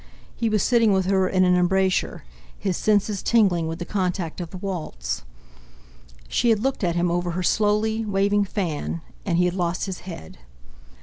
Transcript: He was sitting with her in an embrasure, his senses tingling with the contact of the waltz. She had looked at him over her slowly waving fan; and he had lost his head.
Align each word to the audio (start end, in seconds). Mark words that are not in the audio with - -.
He 0.35 0.49
was 0.49 0.63
sitting 0.63 0.91
with 0.93 1.05
her 1.05 1.29
in 1.29 1.43
an 1.43 1.55
embrasure, 1.55 2.23
his 2.57 2.75
senses 2.75 3.21
tingling 3.21 3.67
with 3.67 3.77
the 3.77 3.85
contact 3.85 4.41
of 4.41 4.49
the 4.49 4.57
waltz. 4.57 5.21
She 6.27 6.49
had 6.49 6.59
looked 6.59 6.83
at 6.83 6.95
him 6.95 7.11
over 7.11 7.29
her 7.37 7.43
slowly 7.43 8.03
waving 8.03 8.45
fan; 8.45 9.01
and 9.27 9.37
he 9.37 9.45
had 9.45 9.53
lost 9.53 9.85
his 9.85 9.99
head. 9.99 10.39